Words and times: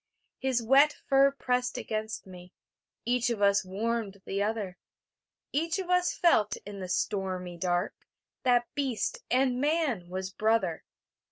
His 0.39 0.63
wet 0.63 0.97
fur 1.05 1.29
pressed 1.29 1.77
against 1.77 2.25
me; 2.25 2.53
Each 3.05 3.29
of 3.29 3.39
us 3.39 3.63
warmed 3.63 4.23
the 4.25 4.41
other; 4.41 4.79
Each 5.51 5.77
of 5.77 5.91
us 5.91 6.11
felt 6.11 6.57
in 6.65 6.79
the 6.79 6.89
stormy 6.89 7.55
dark 7.55 7.93
That 8.41 8.65
beast 8.73 9.19
and 9.29 9.61
man 9.61 10.09
was 10.09 10.31
brother. 10.31 10.85